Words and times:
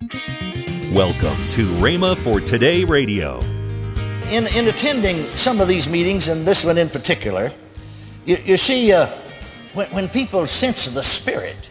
Welcome 0.00 1.36
to 1.50 1.66
Rhema 1.76 2.16
for 2.16 2.40
Today 2.40 2.84
Radio. 2.84 3.38
In, 4.30 4.46
in 4.56 4.66
attending 4.68 5.24
some 5.34 5.60
of 5.60 5.68
these 5.68 5.86
meetings, 5.86 6.28
and 6.28 6.46
this 6.46 6.64
one 6.64 6.78
in 6.78 6.88
particular, 6.88 7.52
you, 8.24 8.38
you 8.46 8.56
see, 8.56 8.94
uh, 8.94 9.08
when, 9.74 9.86
when 9.88 10.08
people 10.08 10.46
sense 10.46 10.86
the 10.86 11.02
Spirit, 11.02 11.68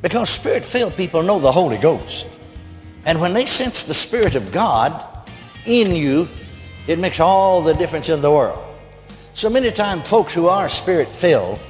because 0.00 0.30
Spirit 0.30 0.64
filled 0.64 0.96
people 0.96 1.22
know 1.22 1.38
the 1.38 1.52
Holy 1.52 1.76
Ghost. 1.76 2.26
And 3.04 3.20
when 3.20 3.34
they 3.34 3.44
sense 3.44 3.84
the 3.84 3.92
Spirit 3.92 4.34
of 4.34 4.50
God 4.50 5.04
in 5.66 5.94
you, 5.94 6.26
it 6.86 6.98
makes 6.98 7.20
all 7.20 7.60
the 7.60 7.74
difference 7.74 8.08
in 8.08 8.22
the 8.22 8.30
world. 8.30 8.64
So 9.34 9.50
many 9.50 9.70
times, 9.70 10.08
folks 10.08 10.32
who 10.32 10.48
are 10.48 10.70
Spirit 10.70 11.08
filled, 11.08 11.60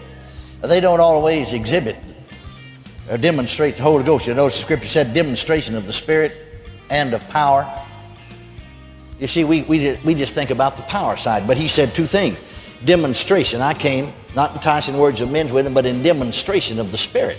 they 0.63 0.79
don't 0.79 1.01
always 1.01 1.53
exhibit 1.53 1.97
Uh, 3.09 3.17
demonstrate 3.17 3.77
the 3.77 3.83
Holy 3.83 4.05
Ghost. 4.05 4.27
You 4.27 4.35
know, 4.35 4.47
the 4.47 4.51
scripture 4.51 4.89
said 4.89 5.15
demonstration 5.15 5.75
of 5.75 5.87
the 5.87 5.93
Spirit 5.93 6.37
and 6.91 7.15
of 7.15 7.27
power. 7.31 7.67
You 9.19 9.27
see, 9.27 9.45
we, 9.45 9.63
we, 9.63 9.99
we 10.05 10.15
just 10.15 10.35
think 10.35 10.51
about 10.51 10.77
the 10.77 10.83
power 10.83 11.17
side, 11.17 11.47
but 11.47 11.57
he 11.57 11.69
said 11.69 11.95
two 11.95 12.07
things. 12.07 12.39
Demonstration. 12.85 13.61
I 13.61 13.75
came, 13.75 14.13
not 14.37 14.55
enticing 14.55 14.99
words 14.99 15.21
of 15.21 15.31
men's 15.31 15.53
wisdom, 15.53 15.75
but 15.75 15.87
in 15.87 16.03
demonstration 16.03 16.79
of 16.79 16.93
the 16.93 16.99
Spirit. 16.99 17.39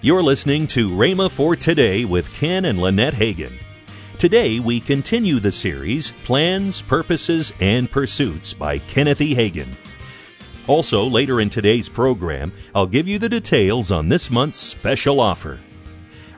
You're 0.00 0.22
listening 0.22 0.66
to 0.68 0.90
Rhema 0.90 1.30
for 1.30 1.56
Today 1.56 2.04
with 2.04 2.32
Ken 2.34 2.64
and 2.66 2.80
Lynette 2.80 3.14
Hagin. 3.14 3.54
Today 4.18 4.60
we 4.60 4.80
continue 4.80 5.40
the 5.40 5.52
series 5.52 6.12
Plans, 6.24 6.80
Purposes, 6.82 7.52
and 7.60 7.90
Pursuits 7.90 8.54
by 8.54 8.78
Kenneth 8.78 9.20
E. 9.20 9.34
Hagin. 9.34 9.74
Also, 10.66 11.04
later 11.04 11.40
in 11.40 11.48
today's 11.48 11.88
program, 11.88 12.52
I'll 12.74 12.86
give 12.86 13.06
you 13.06 13.18
the 13.20 13.28
details 13.28 13.92
on 13.92 14.08
this 14.08 14.30
month's 14.30 14.58
special 14.58 15.20
offer. 15.20 15.60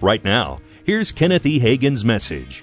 Right 0.02 0.23
now, 0.23 0.59
here's 0.84 1.12
Kenneth 1.12 1.46
E. 1.46 1.59
Hagin's 1.59 2.04
message. 2.04 2.62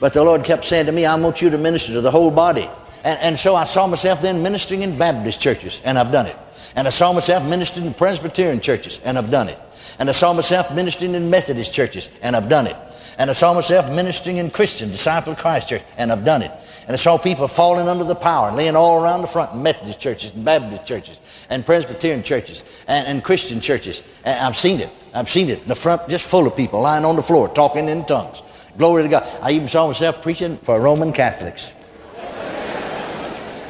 But 0.00 0.12
the 0.12 0.22
Lord 0.22 0.44
kept 0.44 0.64
saying 0.64 0.86
to 0.86 0.92
me, 0.92 1.06
I 1.06 1.14
want 1.16 1.40
you 1.40 1.50
to 1.50 1.58
minister 1.58 1.94
to 1.94 2.00
the 2.00 2.10
whole 2.10 2.30
body. 2.30 2.68
And, 3.04 3.18
and 3.20 3.38
so 3.38 3.54
I 3.54 3.64
saw 3.64 3.86
myself 3.86 4.22
then 4.22 4.42
ministering 4.42 4.82
in 4.82 4.98
Baptist 4.98 5.40
churches, 5.40 5.80
and 5.84 5.98
I've 5.98 6.12
done 6.12 6.26
it. 6.26 6.36
And 6.76 6.86
I 6.86 6.90
saw 6.90 7.12
myself 7.12 7.48
ministering 7.48 7.86
in 7.86 7.94
Presbyterian 7.94 8.60
churches, 8.60 9.00
and 9.04 9.18
I've 9.18 9.30
done 9.30 9.48
it. 9.48 9.58
And 9.98 10.08
I 10.08 10.12
saw 10.12 10.32
myself 10.32 10.74
ministering 10.74 11.14
in 11.14 11.30
Methodist 11.30 11.74
churches, 11.74 12.10
and 12.22 12.36
I've 12.36 12.48
done 12.48 12.66
it. 12.66 12.76
And 13.18 13.28
I 13.28 13.34
saw 13.34 13.52
myself 13.52 13.94
ministering 13.94 14.38
in 14.38 14.50
Christian 14.50 14.90
Disciple 14.90 15.32
of 15.32 15.38
Christ 15.38 15.68
Church, 15.68 15.82
and 15.98 16.10
I've 16.10 16.24
done 16.24 16.40
it. 16.40 16.50
And 16.86 16.94
I 16.94 16.96
saw 16.96 17.18
people 17.18 17.48
falling 17.48 17.86
under 17.86 18.04
the 18.04 18.14
power 18.14 18.48
and 18.48 18.56
laying 18.56 18.76
all 18.76 19.02
around 19.02 19.20
the 19.20 19.26
front 19.26 19.52
in 19.52 19.62
Methodist 19.62 20.00
churches 20.00 20.34
and 20.34 20.44
Baptist 20.44 20.86
churches 20.86 21.20
and 21.50 21.66
Presbyterian 21.66 22.22
churches 22.22 22.62
and, 22.88 23.06
and 23.06 23.22
Christian 23.22 23.60
churches. 23.60 24.02
And 24.24 24.38
I've 24.38 24.56
seen 24.56 24.80
it. 24.80 24.88
I've 25.12 25.28
seen 25.28 25.50
it. 25.50 25.60
In 25.60 25.68
the 25.68 25.74
front 25.74 26.08
just 26.08 26.28
full 26.28 26.46
of 26.46 26.56
people 26.56 26.80
lying 26.80 27.04
on 27.04 27.16
the 27.16 27.22
floor 27.22 27.48
talking 27.48 27.88
in 27.88 28.06
tongues. 28.06 28.42
Glory 28.78 29.02
to 29.02 29.08
God. 29.10 29.28
I 29.42 29.50
even 29.52 29.68
saw 29.68 29.86
myself 29.86 30.22
preaching 30.22 30.56
for 30.58 30.80
Roman 30.80 31.12
Catholics. 31.12 31.72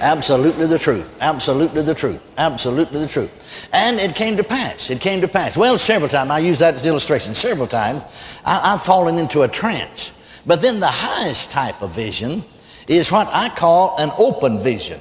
Absolutely 0.00 0.66
the 0.66 0.78
truth. 0.78 1.08
Absolutely 1.20 1.82
the 1.82 1.94
truth. 1.94 2.22
Absolutely 2.38 3.00
the 3.00 3.06
truth. 3.06 3.68
And 3.72 4.00
it 4.00 4.14
came 4.14 4.36
to 4.38 4.44
pass. 4.44 4.90
It 4.90 5.00
came 5.00 5.20
to 5.20 5.28
pass. 5.28 5.56
Well, 5.56 5.76
several 5.76 6.08
times. 6.08 6.30
I 6.30 6.38
use 6.38 6.58
that 6.60 6.74
as 6.74 6.86
illustration. 6.86 7.34
Several 7.34 7.66
times 7.66 8.40
I, 8.44 8.72
I've 8.72 8.82
fallen 8.82 9.18
into 9.18 9.42
a 9.42 9.48
trance. 9.48 10.42
But 10.46 10.62
then 10.62 10.80
the 10.80 10.86
highest 10.86 11.50
type 11.50 11.82
of 11.82 11.90
vision 11.90 12.42
is 12.88 13.12
what 13.12 13.28
I 13.30 13.50
call 13.50 13.96
an 13.98 14.10
open 14.18 14.58
vision. 14.60 15.00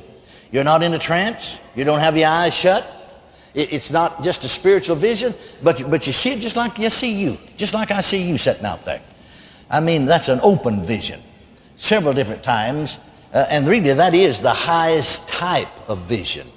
You're 0.51 0.65
not 0.65 0.83
in 0.83 0.93
a 0.93 0.99
trance. 0.99 1.59
You 1.75 1.85
don't 1.85 1.99
have 1.99 2.17
your 2.17 2.27
eyes 2.27 2.53
shut. 2.53 2.85
It, 3.53 3.71
it's 3.71 3.91
not 3.91 4.21
just 4.23 4.43
a 4.43 4.49
spiritual 4.49 4.97
vision, 4.97 5.33
but, 5.63 5.81
but 5.89 6.05
you 6.07 6.13
see 6.13 6.33
it 6.33 6.39
just 6.39 6.55
like 6.55 6.77
you 6.77 6.89
see 6.89 7.13
you, 7.13 7.37
just 7.55 7.73
like 7.73 7.91
I 7.91 8.01
see 8.01 8.21
you 8.21 8.37
sitting 8.37 8.65
out 8.65 8.83
there. 8.83 9.01
I 9.69 9.79
mean, 9.79 10.05
that's 10.05 10.27
an 10.27 10.39
open 10.43 10.83
vision. 10.83 11.21
Several 11.77 12.13
different 12.13 12.43
times 12.43 12.99
uh, 13.33 13.45
and 13.49 13.67
really, 13.67 13.93
that 13.93 14.13
is 14.13 14.39
the 14.39 14.53
highest 14.53 15.29
type 15.29 15.89
of 15.89 15.99
vision 15.99 16.47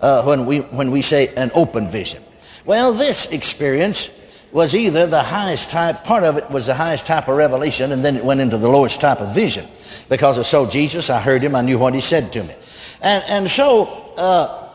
uh, 0.00 0.24
when, 0.24 0.46
we, 0.46 0.58
when 0.60 0.90
we 0.90 1.02
say 1.02 1.34
an 1.36 1.50
open 1.54 1.88
vision. 1.88 2.22
Well, 2.64 2.92
this 2.92 3.30
experience 3.32 4.16
was 4.52 4.74
either 4.74 5.06
the 5.06 5.22
highest 5.22 5.70
type, 5.70 6.04
part 6.04 6.24
of 6.24 6.36
it 6.36 6.50
was 6.50 6.66
the 6.66 6.74
highest 6.74 7.06
type 7.06 7.28
of 7.28 7.36
revelation, 7.36 7.92
and 7.92 8.04
then 8.04 8.16
it 8.16 8.24
went 8.24 8.40
into 8.40 8.58
the 8.58 8.68
lowest 8.68 9.00
type 9.00 9.20
of 9.20 9.34
vision. 9.34 9.66
Because 10.08 10.38
I 10.38 10.42
saw 10.42 10.68
Jesus, 10.68 11.08
I 11.08 11.20
heard 11.20 11.42
him, 11.42 11.54
I 11.54 11.62
knew 11.62 11.78
what 11.78 11.94
he 11.94 12.00
said 12.00 12.32
to 12.32 12.42
me. 12.42 12.54
And, 13.02 13.24
and 13.28 13.50
so, 13.50 14.12
uh, 14.16 14.68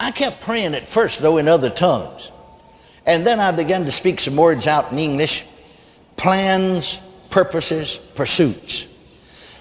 I 0.00 0.10
kept 0.10 0.40
praying 0.40 0.74
at 0.74 0.88
first, 0.88 1.20
though, 1.20 1.38
in 1.38 1.48
other 1.48 1.70
tongues. 1.70 2.30
And 3.06 3.26
then 3.26 3.38
I 3.38 3.52
began 3.52 3.84
to 3.84 3.90
speak 3.90 4.20
some 4.20 4.36
words 4.36 4.66
out 4.66 4.90
in 4.90 4.98
English 4.98 5.46
plans, 6.16 7.00
purposes, 7.30 7.96
pursuits. 7.96 8.86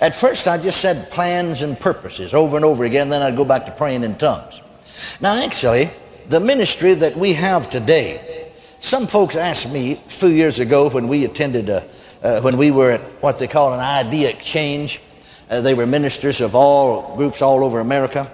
At 0.03 0.13
first, 0.13 0.49
I 0.49 0.57
just 0.57 0.81
said 0.81 1.09
plans 1.11 1.61
and 1.61 1.79
purposes 1.79 2.33
over 2.33 2.57
and 2.57 2.65
over 2.65 2.83
again, 2.83 3.07
then 3.07 3.21
I'd 3.21 3.37
go 3.37 3.45
back 3.45 3.65
to 3.67 3.71
praying 3.71 4.03
in 4.03 4.17
tongues. 4.17 4.59
Now, 5.21 5.41
actually, 5.41 5.89
the 6.27 6.41
ministry 6.41 6.93
that 6.93 7.15
we 7.15 7.31
have 7.31 7.69
today, 7.69 8.51
some 8.79 9.07
folks 9.07 9.37
asked 9.37 9.71
me 9.71 9.93
a 9.93 9.95
few 9.95 10.27
years 10.27 10.59
ago 10.59 10.89
when 10.89 11.07
we 11.07 11.23
attended, 11.23 11.69
a, 11.69 11.87
uh, 12.21 12.41
when 12.41 12.57
we 12.57 12.69
were 12.69 12.91
at 12.91 12.99
what 13.23 13.39
they 13.39 13.47
call 13.47 13.73
an 13.73 13.79
idea 13.79 14.29
exchange. 14.29 14.99
Uh, 15.49 15.61
they 15.61 15.73
were 15.73 15.87
ministers 15.87 16.41
of 16.41 16.53
all 16.53 17.15
groups 17.15 17.41
all 17.41 17.63
over 17.63 17.79
America. 17.79 18.29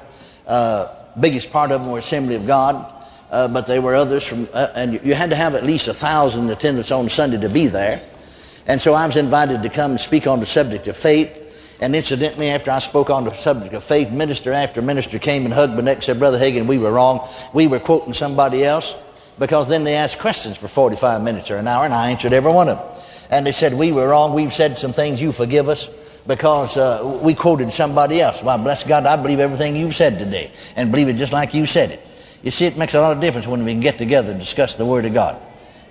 Uh, 0.47 0.87
biggest 1.19 1.51
part 1.51 1.71
of 1.71 1.81
them 1.81 1.91
were 1.91 1.99
Assembly 1.99 2.33
of 2.33 2.47
God, 2.47 2.83
uh, 3.29 3.47
but 3.47 3.67
there 3.67 3.83
were 3.83 3.93
others 3.93 4.25
from, 4.25 4.49
uh, 4.55 4.69
and 4.75 4.99
you 5.05 5.13
had 5.13 5.29
to 5.29 5.35
have 5.35 5.53
at 5.53 5.63
least 5.63 5.87
a 5.87 5.93
thousand 5.93 6.49
attendants 6.49 6.89
on 6.89 7.09
Sunday 7.09 7.39
to 7.39 7.49
be 7.49 7.67
there. 7.67 8.01
And 8.65 8.81
so 8.81 8.95
I 8.95 9.05
was 9.05 9.17
invited 9.17 9.61
to 9.61 9.69
come 9.69 9.91
and 9.91 9.99
speak 9.99 10.25
on 10.25 10.39
the 10.39 10.47
subject 10.47 10.87
of 10.87 10.97
faith. 10.97 11.38
And 11.81 11.95
incidentally, 11.95 12.49
after 12.49 12.71
I 12.71 12.79
spoke 12.79 13.09
on 13.09 13.23
the 13.23 13.33
subject 13.33 13.73
of 13.73 13.83
faith, 13.83 14.11
minister 14.11 14.51
after 14.51 14.81
minister 14.81 15.17
came 15.17 15.45
and 15.45 15.53
hugged 15.53 15.75
my 15.75 15.81
neck 15.81 15.97
and 15.97 16.03
said, 16.03 16.19
Brother 16.19 16.37
Hagin, 16.37 16.67
we 16.67 16.77
were 16.77 16.91
wrong. 16.91 17.27
We 17.53 17.67
were 17.67 17.79
quoting 17.79 18.13
somebody 18.13 18.65
else 18.65 19.01
because 19.39 19.69
then 19.69 19.85
they 19.85 19.95
asked 19.95 20.19
questions 20.19 20.57
for 20.57 20.67
45 20.67 21.23
minutes 21.23 21.49
or 21.49 21.55
an 21.55 21.67
hour, 21.67 21.85
and 21.85 21.93
I 21.93 22.11
answered 22.11 22.33
every 22.33 22.51
one 22.51 22.67
of 22.67 22.77
them. 22.77 23.03
And 23.31 23.45
they 23.45 23.53
said, 23.53 23.73
We 23.73 23.91
were 23.91 24.09
wrong. 24.09 24.33
We've 24.33 24.51
said 24.51 24.77
some 24.77 24.91
things. 24.91 25.21
You 25.21 25.31
forgive 25.31 25.69
us 25.69 25.87
because 26.27 26.75
uh, 26.75 27.19
we 27.23 27.33
quoted 27.33 27.71
somebody 27.71 28.19
else. 28.19 28.43
Well, 28.43 28.57
bless 28.57 28.83
God, 28.83 29.05
I 29.05 29.15
believe 29.15 29.39
everything 29.39 29.75
you've 29.75 29.95
said 29.95 30.19
today 30.19 30.51
and 30.75 30.91
believe 30.91 31.07
it 31.07 31.13
just 31.13 31.31
like 31.31 31.53
you 31.53 31.65
said 31.65 31.91
it. 31.91 32.05
You 32.43 32.51
see, 32.51 32.65
it 32.65 32.77
makes 32.77 32.93
a 32.93 33.01
lot 33.01 33.15
of 33.15 33.21
difference 33.21 33.47
when 33.47 33.63
we 33.63 33.71
can 33.71 33.79
get 33.79 33.97
together 33.97 34.31
and 34.31 34.39
discuss 34.39 34.75
the 34.75 34.85
Word 34.85 35.05
of 35.05 35.13
God. 35.13 35.41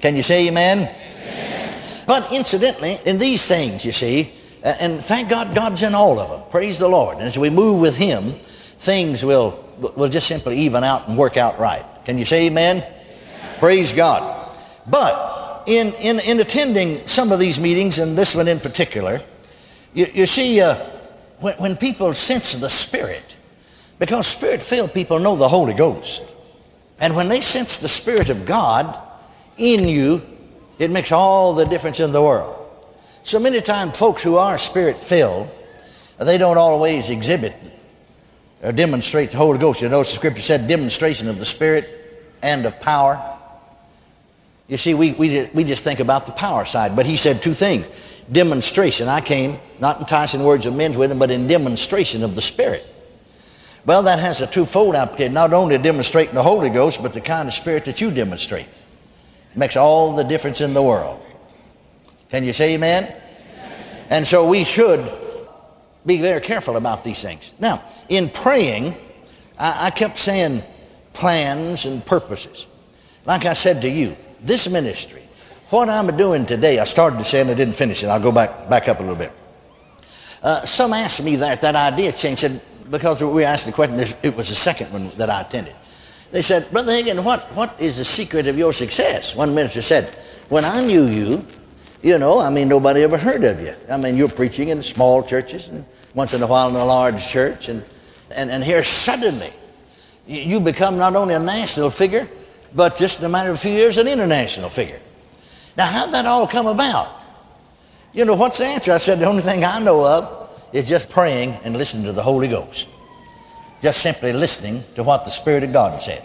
Can 0.00 0.16
you 0.16 0.22
say 0.22 0.48
amen? 0.48 0.78
amen. 0.78 1.74
But 2.06 2.32
incidentally, 2.32 2.98
in 3.04 3.18
these 3.18 3.44
things, 3.44 3.84
you 3.84 3.92
see, 3.92 4.32
and 4.62 5.00
thank 5.00 5.28
God, 5.28 5.54
God's 5.54 5.82
in 5.82 5.94
all 5.94 6.18
of 6.18 6.30
them. 6.30 6.42
Praise 6.50 6.78
the 6.78 6.88
Lord. 6.88 7.18
And 7.18 7.26
as 7.26 7.38
we 7.38 7.50
move 7.50 7.80
with 7.80 7.96
Him, 7.96 8.32
things 8.32 9.24
will, 9.24 9.64
will 9.96 10.08
just 10.08 10.26
simply 10.26 10.58
even 10.58 10.84
out 10.84 11.08
and 11.08 11.16
work 11.16 11.36
out 11.36 11.58
right. 11.58 11.84
Can 12.04 12.18
you 12.18 12.24
say 12.24 12.46
amen? 12.46 12.78
amen. 12.78 13.58
Praise 13.58 13.92
God. 13.92 14.56
But 14.86 15.64
in, 15.66 15.92
in, 15.94 16.20
in 16.20 16.40
attending 16.40 16.98
some 16.98 17.30
of 17.30 17.38
these 17.38 17.58
meetings, 17.58 17.98
and 17.98 18.16
this 18.16 18.34
one 18.34 18.48
in 18.48 18.58
particular, 18.58 19.20
you, 19.94 20.06
you 20.14 20.26
see, 20.26 20.60
uh, 20.60 20.74
when, 21.40 21.54
when 21.54 21.76
people 21.76 22.14
sense 22.14 22.52
the 22.52 22.70
Spirit, 22.70 23.36
because 23.98 24.26
Spirit 24.26 24.62
filled 24.62 24.94
people 24.94 25.18
know 25.18 25.36
the 25.36 25.48
Holy 25.48 25.74
Ghost. 25.74 26.34
And 27.00 27.14
when 27.14 27.28
they 27.28 27.40
sense 27.40 27.78
the 27.78 27.88
Spirit 27.88 28.28
of 28.28 28.46
God 28.46 28.98
in 29.56 29.88
you, 29.88 30.22
it 30.78 30.90
makes 30.90 31.12
all 31.12 31.54
the 31.54 31.66
difference 31.66 32.00
in 32.00 32.12
the 32.12 32.22
world. 32.22 32.57
So 33.28 33.38
many 33.38 33.60
times, 33.60 33.98
folks 33.98 34.22
who 34.22 34.38
are 34.38 34.56
spirit 34.56 34.96
filled, 34.96 35.50
they 36.18 36.38
don't 36.38 36.56
always 36.56 37.10
exhibit 37.10 37.54
or 38.62 38.72
demonstrate 38.72 39.32
the 39.32 39.36
Holy 39.36 39.58
Ghost. 39.58 39.82
You 39.82 39.90
know, 39.90 39.98
the 39.98 40.06
scripture 40.06 40.40
said 40.40 40.66
demonstration 40.66 41.28
of 41.28 41.38
the 41.38 41.44
Spirit 41.44 41.90
and 42.40 42.64
of 42.64 42.80
power. 42.80 43.22
You 44.66 44.78
see, 44.78 44.94
we, 44.94 45.12
we, 45.12 45.44
we 45.52 45.64
just 45.64 45.84
think 45.84 46.00
about 46.00 46.24
the 46.24 46.32
power 46.32 46.64
side, 46.64 46.96
but 46.96 47.04
he 47.04 47.18
said 47.18 47.42
two 47.42 47.52
things. 47.52 48.22
Demonstration. 48.32 49.08
I 49.08 49.20
came, 49.20 49.58
not 49.78 49.96
in 49.96 50.04
enticing 50.04 50.42
words 50.42 50.64
of 50.64 50.74
men's 50.74 50.96
wisdom, 50.96 51.18
but 51.18 51.30
in 51.30 51.46
demonstration 51.46 52.24
of 52.24 52.34
the 52.34 52.40
Spirit. 52.40 52.82
Well, 53.84 54.04
that 54.04 54.20
has 54.20 54.40
a 54.40 54.46
twofold 54.46 54.94
application. 54.94 55.34
Not 55.34 55.52
only 55.52 55.76
demonstrating 55.76 56.34
the 56.34 56.42
Holy 56.42 56.70
Ghost, 56.70 57.02
but 57.02 57.12
the 57.12 57.20
kind 57.20 57.46
of 57.46 57.52
spirit 57.52 57.84
that 57.84 58.00
you 58.00 58.10
demonstrate. 58.10 58.68
It 59.52 59.58
makes 59.58 59.76
all 59.76 60.16
the 60.16 60.24
difference 60.24 60.62
in 60.62 60.72
the 60.72 60.82
world. 60.82 61.22
Can 62.28 62.44
you 62.44 62.52
say 62.52 62.74
amen? 62.74 63.12
And 64.10 64.26
so 64.26 64.48
we 64.48 64.64
should 64.64 65.06
be 66.04 66.18
very 66.18 66.40
careful 66.40 66.76
about 66.76 67.04
these 67.04 67.20
things. 67.22 67.54
Now, 67.58 67.82
in 68.08 68.30
praying, 68.30 68.94
I, 69.58 69.86
I 69.86 69.90
kept 69.90 70.18
saying 70.18 70.62
plans 71.12 71.84
and 71.84 72.04
purposes. 72.04 72.66
Like 73.24 73.44
I 73.44 73.52
said 73.52 73.82
to 73.82 73.88
you, 73.88 74.16
this 74.40 74.68
ministry, 74.70 75.22
what 75.70 75.88
I'm 75.88 76.16
doing 76.16 76.46
today, 76.46 76.78
I 76.78 76.84
started 76.84 77.18
to 77.18 77.24
say 77.24 77.42
and 77.42 77.50
I 77.50 77.54
didn't 77.54 77.74
finish 77.74 78.02
it. 78.02 78.06
I'll 78.06 78.20
go 78.20 78.32
back, 78.32 78.70
back 78.70 78.88
up 78.88 79.00
a 79.00 79.02
little 79.02 79.16
bit. 79.16 79.32
Uh, 80.42 80.62
some 80.62 80.92
asked 80.92 81.22
me 81.22 81.36
that, 81.36 81.60
that 81.60 81.74
idea 81.74 82.12
change, 82.12 82.38
said, 82.38 82.62
because 82.90 83.22
we 83.22 83.44
asked 83.44 83.66
the 83.66 83.72
question, 83.72 83.98
it 84.22 84.34
was 84.36 84.48
the 84.48 84.54
second 84.54 84.90
one 84.92 85.10
that 85.18 85.28
I 85.28 85.42
attended. 85.42 85.74
They 86.30 86.42
said, 86.42 86.70
Brother 86.70 86.92
Hagin, 86.92 87.22
what, 87.24 87.42
what 87.54 87.74
is 87.80 87.98
the 87.98 88.04
secret 88.04 88.46
of 88.46 88.56
your 88.56 88.72
success? 88.72 89.34
One 89.34 89.54
minister 89.54 89.82
said, 89.82 90.06
When 90.48 90.64
I 90.64 90.84
knew 90.84 91.06
you, 91.06 91.44
you 92.02 92.18
know, 92.18 92.38
I 92.38 92.50
mean, 92.50 92.68
nobody 92.68 93.02
ever 93.02 93.18
heard 93.18 93.42
of 93.44 93.60
you. 93.60 93.74
I 93.90 93.96
mean, 93.96 94.16
you're 94.16 94.28
preaching 94.28 94.68
in 94.68 94.82
small 94.82 95.22
churches 95.22 95.68
and 95.68 95.84
once 96.14 96.32
in 96.32 96.42
a 96.42 96.46
while 96.46 96.68
in 96.68 96.76
a 96.76 96.84
large 96.84 97.26
church. 97.26 97.68
And, 97.68 97.84
and, 98.30 98.50
and 98.50 98.62
here 98.62 98.84
suddenly, 98.84 99.52
you 100.26 100.60
become 100.60 100.96
not 100.96 101.16
only 101.16 101.34
a 101.34 101.40
national 101.40 101.90
figure, 101.90 102.28
but 102.74 102.96
just 102.96 103.18
in 103.18 103.24
a 103.24 103.28
matter 103.28 103.50
of 103.50 103.56
a 103.56 103.58
few 103.58 103.72
years, 103.72 103.98
an 103.98 104.06
international 104.06 104.68
figure. 104.68 105.00
Now, 105.76 105.86
how'd 105.86 106.12
that 106.12 106.26
all 106.26 106.46
come 106.46 106.66
about? 106.66 107.08
You 108.12 108.24
know, 108.24 108.34
what's 108.34 108.58
the 108.58 108.66
answer? 108.66 108.92
I 108.92 108.98
said, 108.98 109.18
the 109.18 109.26
only 109.26 109.42
thing 109.42 109.64
I 109.64 109.78
know 109.80 110.06
of 110.06 110.68
is 110.72 110.88
just 110.88 111.10
praying 111.10 111.50
and 111.64 111.76
listening 111.76 112.04
to 112.04 112.12
the 112.12 112.22
Holy 112.22 112.48
Ghost. 112.48 112.88
Just 113.80 114.02
simply 114.02 114.32
listening 114.32 114.82
to 114.96 115.02
what 115.02 115.24
the 115.24 115.30
Spirit 115.30 115.62
of 115.62 115.72
God 115.72 116.00
said. 116.02 116.22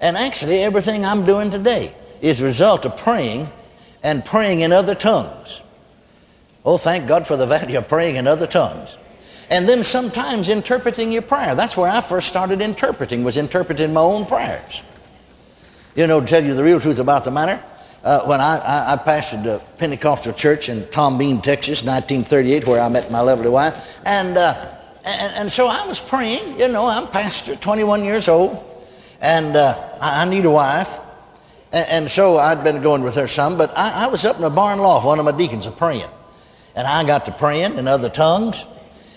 And 0.00 0.16
actually, 0.16 0.62
everything 0.62 1.04
I'm 1.04 1.24
doing 1.24 1.50
today 1.50 1.94
is 2.20 2.40
a 2.40 2.44
result 2.44 2.84
of 2.84 2.96
praying 2.96 3.48
and 4.04 4.24
praying 4.24 4.60
in 4.60 4.72
other 4.72 4.94
tongues. 4.94 5.62
Oh, 6.64 6.78
thank 6.78 7.08
God 7.08 7.26
for 7.26 7.36
the 7.36 7.46
value 7.58 7.78
of 7.78 7.88
praying 7.88 8.14
in 8.14 8.28
other 8.28 8.46
tongues. 8.46 8.96
And 9.50 9.68
then 9.68 9.82
sometimes 9.82 10.48
interpreting 10.48 11.10
your 11.10 11.22
prayer. 11.22 11.54
That's 11.54 11.76
where 11.76 11.90
I 11.90 12.00
first 12.00 12.28
started 12.28 12.60
interpreting, 12.60 13.24
was 13.24 13.36
interpreting 13.36 13.92
my 13.92 14.00
own 14.00 14.26
prayers. 14.26 14.82
You 15.96 16.06
know, 16.06 16.20
to 16.20 16.26
tell 16.26 16.44
you 16.44 16.54
the 16.54 16.64
real 16.64 16.80
truth 16.80 16.98
about 16.98 17.24
the 17.24 17.30
matter, 17.30 17.62
uh, 18.02 18.20
when 18.26 18.40
I, 18.40 18.58
I, 18.58 18.92
I, 18.92 18.96
pastored 18.96 19.46
a 19.46 19.60
Pentecostal 19.78 20.34
church 20.34 20.68
in 20.68 20.86
Tom 20.88 21.16
Bean, 21.16 21.40
Texas, 21.40 21.82
1938, 21.82 22.66
where 22.66 22.80
I 22.80 22.88
met 22.88 23.10
my 23.10 23.20
lovely 23.20 23.48
wife. 23.48 23.98
And, 24.04 24.36
uh, 24.36 24.76
and, 25.04 25.32
and, 25.36 25.52
so 25.52 25.68
I 25.68 25.86
was 25.86 26.00
praying. 26.00 26.58
You 26.58 26.68
know, 26.68 26.86
I'm 26.86 27.06
pastor, 27.08 27.56
21 27.56 28.04
years 28.04 28.28
old, 28.28 28.62
and 29.22 29.56
uh, 29.56 29.74
I, 30.00 30.22
I, 30.22 30.28
need 30.28 30.44
a 30.44 30.50
wife. 30.50 30.98
And, 31.74 31.88
and, 31.90 32.10
so 32.10 32.36
I'd 32.36 32.62
been 32.62 32.80
going 32.82 33.02
with 33.02 33.16
her 33.16 33.26
some, 33.26 33.58
but 33.58 33.76
I, 33.76 34.04
I 34.04 34.06
was 34.06 34.24
up 34.24 34.36
in 34.36 34.42
the 34.42 34.50
barn 34.50 34.78
loft, 34.78 35.04
one 35.04 35.18
of 35.18 35.24
my 35.24 35.32
deacons, 35.32 35.66
of 35.66 35.76
praying. 35.76 36.08
And 36.76 36.86
I 36.86 37.04
got 37.04 37.26
to 37.26 37.32
praying 37.32 37.78
in 37.78 37.88
other 37.88 38.08
tongues, 38.08 38.64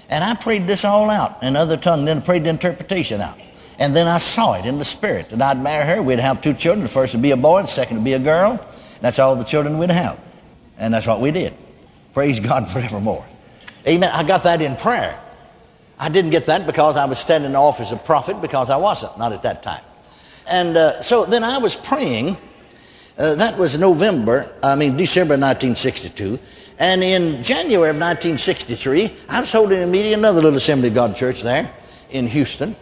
and 0.09 0.23
I 0.23 0.33
prayed 0.33 0.65
this 0.65 0.83
all 0.83 1.11
out 1.11 1.43
in 1.43 1.55
other 1.55 1.77
tongues, 1.77 2.05
then 2.05 2.17
I 2.17 2.21
prayed 2.21 2.45
the 2.45 2.49
interpretation 2.49 3.21
out. 3.21 3.37
And 3.77 3.95
then 3.95 4.07
I 4.07 4.17
saw 4.17 4.55
it 4.55 4.65
in 4.65 4.79
the 4.79 4.85
spirit 4.85 5.29
that 5.29 5.39
I'd 5.39 5.61
marry 5.61 5.85
her. 5.85 6.01
We'd 6.01 6.17
have 6.17 6.41
two 6.41 6.55
children. 6.55 6.81
The 6.81 6.89
first 6.89 7.13
would 7.13 7.21
be 7.21 7.29
a 7.29 7.37
boy, 7.37 7.61
the 7.61 7.67
second 7.67 7.97
would 7.97 8.03
be 8.03 8.13
a 8.13 8.19
girl. 8.19 8.59
That's 9.01 9.19
all 9.19 9.35
the 9.35 9.43
children 9.43 9.77
we'd 9.77 9.91
have. 9.91 10.19
And 10.79 10.91
that's 10.91 11.05
what 11.05 11.21
we 11.21 11.29
did. 11.29 11.53
Praise 12.11 12.39
God 12.39 12.67
forevermore. 12.71 13.23
Amen. 13.87 14.09
I 14.11 14.23
got 14.23 14.41
that 14.43 14.63
in 14.63 14.75
prayer. 14.77 15.19
I 15.99 16.09
didn't 16.09 16.31
get 16.31 16.45
that 16.45 16.65
because 16.65 16.97
I 16.97 17.05
was 17.05 17.19
standing 17.19 17.47
in 17.47 17.53
the 17.53 17.59
office 17.59 17.91
of 17.91 18.03
prophet 18.03 18.41
because 18.41 18.71
I 18.71 18.77
wasn't, 18.77 19.15
not 19.19 19.31
at 19.31 19.43
that 19.43 19.61
time. 19.61 19.83
And 20.49 20.75
uh, 20.75 21.01
so 21.03 21.25
then 21.25 21.43
I 21.43 21.59
was 21.59 21.75
praying. 21.75 22.35
Uh, 23.17 23.33
that 23.35 23.57
was 23.57 23.77
November, 23.79 24.51
I 24.61 24.75
mean, 24.75 24.95
December 24.95 25.33
1962. 25.33 26.37
And 26.77 27.03
in 27.03 27.41
January 27.41 27.89
of 27.89 27.95
1963, 27.95 29.11
I 29.27 29.39
was 29.39 29.51
holding 29.51 29.81
a 29.81 29.87
meeting 29.87 30.13
another 30.13 30.41
little 30.41 30.57
Assembly 30.57 30.89
of 30.89 30.93
God 30.93 31.15
church 31.15 31.41
there 31.41 31.71
in 32.11 32.27
Houston. 32.27 32.75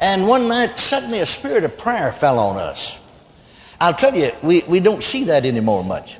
And 0.00 0.28
one 0.28 0.48
night, 0.48 0.78
suddenly 0.78 1.18
a 1.18 1.26
spirit 1.26 1.64
of 1.64 1.76
prayer 1.76 2.12
fell 2.12 2.38
on 2.38 2.56
us. 2.56 3.04
I'll 3.80 3.94
tell 3.94 4.14
you, 4.14 4.30
we, 4.42 4.62
we 4.68 4.78
don't 4.78 5.02
see 5.02 5.24
that 5.24 5.44
anymore 5.44 5.82
much. 5.82 6.18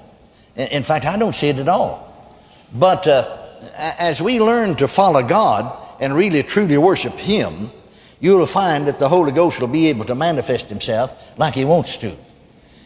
In 0.56 0.82
fact, 0.82 1.04
I 1.04 1.16
don't 1.16 1.34
see 1.34 1.48
it 1.48 1.58
at 1.58 1.68
all. 1.68 2.34
But 2.74 3.06
uh, 3.06 3.36
as 3.78 4.20
we 4.20 4.40
learn 4.40 4.74
to 4.76 4.88
follow 4.88 5.22
God 5.22 5.78
and 6.00 6.14
really 6.14 6.42
truly 6.42 6.76
worship 6.76 7.12
Him, 7.14 7.70
you'll 8.18 8.46
find 8.46 8.88
that 8.88 8.98
the 8.98 9.08
Holy 9.08 9.30
Ghost 9.30 9.60
will 9.60 9.68
be 9.68 9.86
able 9.88 10.06
to 10.06 10.16
manifest 10.16 10.68
Himself 10.68 11.38
like 11.38 11.54
He 11.54 11.64
wants 11.64 11.96
to. 11.98 12.16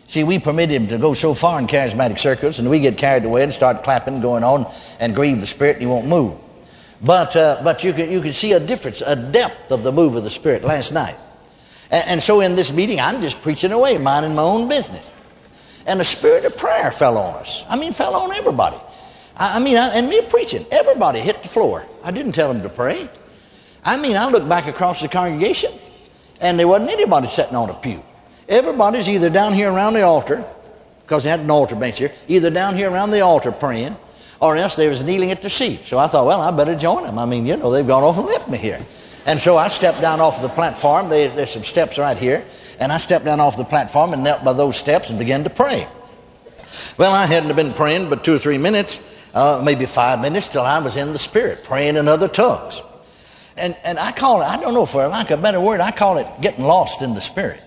See, 0.07 0.25
we 0.25 0.39
permit 0.39 0.71
Him 0.71 0.89
to 0.89 0.99
go 0.99 1.15
so 1.15 1.35
far 1.35 1.59
in 1.59 1.67
charismatic 1.67 2.19
circles, 2.19 2.59
and 2.59 2.69
we 2.69 2.79
get 2.79 2.99
carried 2.99 3.25
away 3.25 3.43
and 3.43 3.53
start 3.53 3.83
clapping, 3.83 4.21
going 4.21 4.45
on, 4.45 4.71
and 5.01 5.15
grieve 5.15 5.41
the 5.41 5.47
Spirit, 5.47 5.77
and 5.77 5.83
He 5.83 5.87
won't 5.87 6.07
move. 6.07 6.39
But, 7.03 7.35
uh, 7.37 7.61
but 7.65 7.85
you, 7.85 7.93
can, 7.93 8.11
you 8.11 8.21
can 8.21 8.33
see 8.33 8.53
a 8.53 8.61
difference, 8.61 9.01
a 9.01 9.17
depth 9.17 9.73
of 9.73 9.83
the 9.83 9.93
move 9.93 10.17
of 10.17 10.25
the 10.25 10.31
Spirit 10.31 10.63
last 10.63 10.93
night. 10.93 11.17
And, 11.91 12.09
and 12.09 12.23
so 12.23 12.41
in 12.41 12.55
this 12.55 12.73
meeting, 12.73 13.01
I'm 13.01 13.21
just 13.23 13.41
preaching 13.43 13.73
away, 13.73 13.99
minding 13.99 14.35
my 14.35 14.43
own 14.43 14.69
business. 14.69 15.11
And 15.87 16.01
the 16.01 16.05
spirit 16.05 16.45
of 16.47 16.57
prayer 16.57 16.91
fell 16.91 17.19
on 17.19 17.35
us. 17.35 17.65
I 17.69 17.77
mean, 17.77 17.93
fell 17.93 18.15
on 18.15 18.33
everybody. 18.35 18.79
I, 19.37 19.57
I 19.57 19.61
mean, 19.61 19.77
I, 19.77 19.95
and 19.95 20.09
me 20.09 20.21
preaching, 20.31 20.65
everybody 20.71 21.21
hit 21.21 21.43
the 21.43 21.49
floor. 21.49 21.87
I 22.03 22.11
didn't 22.11 22.33
tell 22.33 22.53
them 22.53 22.63
to 22.63 22.69
pray. 22.69 23.09
I 23.85 23.99
mean, 23.99 24.17
I 24.17 24.29
looked 24.31 24.49
back 24.49 24.67
across 24.67 25.03
the 25.03 25.09
congregation, 25.09 25.71
and 26.41 26.59
there 26.59 26.67
wasn't 26.67 26.91
anybody 26.91 27.27
sitting 27.27 27.55
on 27.55 27.69
a 27.69 27.75
pew. 27.75 28.03
Everybody's 28.49 29.09
either 29.09 29.31
down 29.31 29.53
here 29.53 29.73
around 29.73 29.95
the 29.95 30.03
altar, 30.03 30.45
because 31.03 31.25
they 31.25 31.31
had 31.31 31.41
an 31.41 31.51
altar 31.51 31.77
bench 31.77 31.99
here, 31.99 32.13
either 32.29 32.51
down 32.51 32.77
here 32.77 32.91
around 32.91 33.11
the 33.11 33.21
altar 33.21 33.53
praying, 33.53 33.97
or 34.41 34.57
else 34.57 34.77
they 34.77 34.89
was 34.89 35.03
kneeling 35.03 35.31
at 35.31 35.43
the 35.43 35.51
seat. 35.51 35.81
So 35.85 35.99
I 35.99 36.07
thought, 36.07 36.27
well, 36.27 36.41
I 36.41 36.51
better 36.51 36.75
join 36.75 37.05
them. 37.05 37.19
I 37.19 37.27
mean, 37.27 37.47
you 37.47 37.57
know, 37.57 37.71
they've 37.71 37.87
gone 37.87 38.03
off 38.03 38.19
and 38.19 38.27
left 38.27 38.49
me 38.49 38.59
here. 38.59 38.81
And 39.27 39.41
so 39.41 39.57
I 39.57 39.69
stepped 39.69 40.03
down 40.03 40.21
off 40.21 40.43
the 40.43 40.49
platform. 40.49 41.09
They, 41.09 41.29
there's 41.29 41.51
some 41.51 41.65
steps 41.65 41.99
right 41.99 42.17
here. 42.17 42.45
And 42.79 42.93
I 42.93 42.99
stepped 42.99 43.25
down 43.25 43.41
off 43.41 43.57
the 43.57 43.65
platform 43.65 44.13
and 44.13 44.23
knelt 44.23 44.45
by 44.45 44.53
those 44.53 44.77
steps 44.77 45.09
and 45.09 45.19
began 45.19 45.45
to 45.45 45.51
pray. 45.51 45.87
Well, 46.99 47.13
I 47.13 47.25
hadn't 47.25 47.55
been 47.57 47.73
praying 47.73 48.11
but 48.11 48.25
two 48.25 48.35
or 48.35 48.39
three 48.39 48.59
minutes, 48.59 49.31
uh, 49.33 49.63
maybe 49.65 49.87
five 49.87 50.21
minutes, 50.21 50.49
till 50.49 50.63
I 50.63 50.81
was 50.81 50.97
in 50.97 51.13
the 51.13 51.19
Spirit, 51.19 51.65
praying 51.65 51.97
in 51.97 52.09
other 52.09 52.29
tongues. 52.29 52.83
And, 53.57 53.77
and 53.85 53.99
I 53.99 54.13
call 54.13 54.43
it, 54.43 54.47
I 54.47 54.61
don't 54.61 54.75
know 54.75 54.85
for 54.85 55.07
lack 55.07 55.31
of 55.31 55.39
a 55.39 55.43
better 55.43 55.61
word, 55.61 55.81
I 55.81 55.93
call 55.93 56.19
it 56.19 56.27
getting 56.41 56.65
lost 56.65 57.01
in 57.01 57.15
the 57.15 57.21
Spirit. 57.21 57.63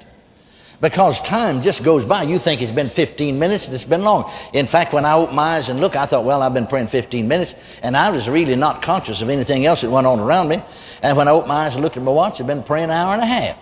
Because 0.80 1.20
time 1.22 1.64
just 1.64 1.84
goes 1.84 2.06
by. 2.06 2.24
You 2.24 2.38
think 2.38 2.62
it's 2.62 2.72
been 2.72 2.90
15 2.90 3.40
minutes, 3.40 3.66
and 3.66 3.74
it's 3.74 3.84
been 3.84 4.04
long. 4.04 4.30
In 4.54 4.68
fact, 4.68 4.94
when 4.94 5.06
I 5.06 5.14
opened 5.14 5.36
my 5.36 5.56
eyes 5.56 5.70
and 5.70 5.80
looked, 5.80 5.96
I 5.96 6.06
thought, 6.06 6.24
well, 6.24 6.44
I've 6.44 6.54
been 6.54 6.68
praying 6.68 6.88
15 6.88 7.28
minutes, 7.28 7.80
and 7.82 7.98
I 7.98 8.12
was 8.12 8.30
really 8.30 8.56
not 8.56 8.84
conscious 8.84 9.22
of 9.22 9.30
anything 9.30 9.66
else 9.66 9.82
that 9.82 9.90
went 9.90 10.06
on 10.06 10.20
around 10.20 10.50
me. 10.50 10.62
And 11.02 11.18
when 11.18 11.28
I 11.28 11.32
opened 11.32 11.50
my 11.50 11.66
eyes 11.66 11.76
and 11.76 11.84
looked 11.84 11.98
at 11.98 12.04
my 12.04 12.12
watch, 12.12 12.40
I'd 12.40 12.46
been 12.46 12.62
praying 12.62 12.86
an 12.86 12.92
hour 12.92 13.14
and 13.14 13.24
a 13.24 13.26
half. 13.26 13.58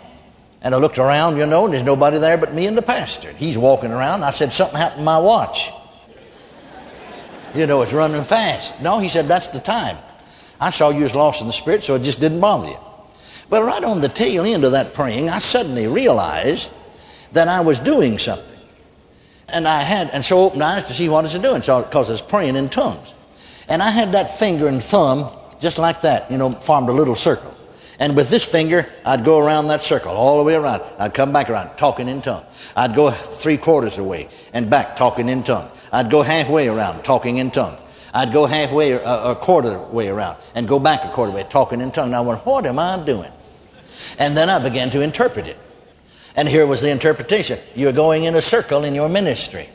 And 0.62 0.76
I 0.76 0.78
looked 0.78 0.98
around, 0.98 1.38
you 1.38 1.46
know, 1.46 1.66
and 1.66 1.74
there's 1.74 1.84
nobody 1.84 2.18
there 2.18 2.38
but 2.38 2.54
me 2.54 2.68
and 2.68 2.78
the 2.78 2.82
pastor. 2.82 3.32
He's 3.32 3.58
walking 3.58 3.92
around. 3.92 4.24
I 4.24 4.32
said, 4.32 4.52
something 4.52 4.78
happened 4.78 5.02
to 5.02 5.06
my 5.06 5.20
watch. 5.20 5.70
You 7.54 7.66
know, 7.66 7.82
it's 7.84 7.94
running 7.94 8.24
fast. 8.24 8.82
No, 8.82 9.00
he 9.00 9.08
said, 9.08 9.28
that's 9.28 9.48
the 9.48 9.60
time. 9.62 9.98
I 10.60 10.70
saw 10.70 10.90
you 10.90 11.04
was 11.04 11.16
lost 11.16 11.40
in 11.40 11.48
the 11.48 11.54
spirit, 11.54 11.84
so 11.84 11.96
it 11.96 12.04
just 12.04 12.20
didn't 12.20 12.42
bother 12.42 12.68
you. 12.68 12.78
But 13.50 13.64
right 13.64 13.84
on 13.84 14.02
the 14.02 14.10
tail 14.10 14.44
end 14.44 14.66
of 14.66 14.74
that 14.74 14.94
praying, 14.94 15.30
I 15.30 15.38
suddenly 15.38 15.88
realized 15.88 16.72
that 17.36 17.48
I 17.48 17.62
was 17.62 17.80
doing 17.80 18.18
something. 18.18 18.58
And 19.50 19.68
I 19.68 19.84
had, 19.84 20.10
and 20.10 20.26
so 20.26 20.46
opened 20.46 20.64
eyes 20.64 20.86
to 20.86 20.94
see 20.94 21.08
what 21.08 21.20
I 21.20 21.22
was 21.24 21.40
doing, 21.40 21.62
so 21.62 21.84
because 21.84 22.10
I 22.10 22.14
was 22.14 22.22
praying 22.22 22.56
in 22.56 22.70
tongues. 22.70 23.14
And 23.70 23.82
I 23.82 23.92
had 23.92 24.14
that 24.14 24.32
finger 24.32 24.68
and 24.68 24.82
thumb 24.82 25.30
just 25.60 25.78
like 25.78 26.02
that, 26.02 26.30
you 26.32 26.38
know, 26.38 26.52
formed 26.52 26.90
a 26.90 26.94
little 26.94 27.16
circle. 27.16 27.54
And 28.00 28.16
with 28.16 28.30
this 28.30 28.44
finger, 28.44 28.88
I'd 29.06 29.24
go 29.24 29.40
around 29.40 29.68
that 29.68 29.82
circle, 29.82 30.12
all 30.12 30.38
the 30.38 30.44
way 30.44 30.56
around. 30.56 30.84
I'd 31.00 31.14
come 31.14 31.32
back 31.32 31.50
around, 31.50 31.78
talking 31.78 32.08
in 32.08 32.22
tongues. 32.22 32.46
I'd 32.76 32.94
go 32.94 33.10
three 33.10 33.58
quarters 33.58 33.98
away 33.98 34.28
and 34.54 34.70
back, 34.70 34.96
talking 34.96 35.30
in 35.30 35.44
tongues. 35.44 35.88
I'd 35.94 36.10
go 36.10 36.22
halfway 36.22 36.68
around, 36.68 37.04
talking 37.04 37.38
in 37.38 37.52
tongues. 37.52 37.80
I'd 38.14 38.34
go 38.34 38.46
halfway, 38.46 38.92
a, 38.92 39.04
uh, 39.04 39.32
a 39.32 39.36
quarter 39.36 39.78
way 39.80 40.10
around, 40.10 40.38
and 40.56 40.68
go 40.68 40.80
back 40.80 41.04
a 41.06 41.10
quarter 41.10 41.32
way, 41.32 41.46
talking 41.50 41.82
in 41.82 41.92
tongues. 41.92 42.12
Now, 42.12 42.24
I 42.24 42.26
went, 42.26 42.46
what 42.46 42.66
am 42.66 42.80
I 42.80 43.04
doing? 43.06 43.32
And 44.20 44.36
then 44.36 44.50
I 44.50 44.60
began 44.62 44.90
to 44.92 45.02
interpret 45.02 45.48
it. 45.48 45.58
And 46.36 46.48
here 46.48 46.68
was 46.68 46.82
the 46.82 46.92
interpretation. 46.92 47.60
You're 47.76 47.94
going 47.94 48.26
in 48.26 48.36
a 48.36 48.42
circle 48.42 48.84
in 48.84 48.94
your 48.94 49.10
ministry. 49.10 49.70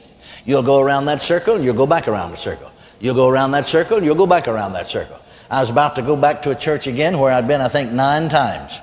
You'll 0.45 0.63
go 0.63 0.81
around 0.81 1.07
that 1.07 1.21
circle, 1.21 1.55
and 1.55 1.65
you'll 1.65 1.75
go 1.75 1.87
back 1.87 2.09
around 2.09 2.31
the 2.31 2.37
circle. 2.37 2.71
You'll 3.01 3.15
go 3.15 3.29
around 3.29 3.53
that 3.53 3.67
circle, 3.67 3.97
and 3.97 4.05
you'll 4.05 4.15
go 4.15 4.27
back 4.27 4.49
around 4.49 4.75
that 4.75 4.87
circle. 4.87 5.19
I 5.51 5.61
was 5.61 5.71
about 5.71 5.97
to 5.97 6.03
go 6.03 6.15
back 6.15 6.43
to 6.43 6.51
a 6.51 6.55
church 6.55 6.87
again 6.87 7.19
where 7.19 7.33
I'd 7.33 7.49
been, 7.49 7.61
I 7.61 7.69
think, 7.69 7.91
nine 7.91 8.29
times. 8.29 8.81